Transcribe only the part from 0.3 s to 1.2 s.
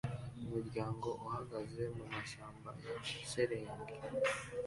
Umuryango